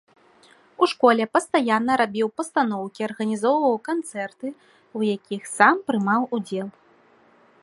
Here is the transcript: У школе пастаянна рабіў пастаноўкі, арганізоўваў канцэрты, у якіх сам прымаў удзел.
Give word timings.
У 0.83 0.87
школе 0.93 1.23
пастаянна 1.37 1.97
рабіў 2.01 2.27
пастаноўкі, 2.41 3.01
арганізоўваў 3.11 3.75
канцэрты, 3.91 4.47
у 5.01 5.07
якіх 5.15 5.41
сам 5.57 5.75
прымаў 5.91 6.21
удзел. 6.39 6.67